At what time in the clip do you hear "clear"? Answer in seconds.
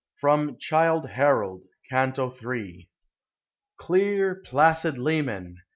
3.77-4.33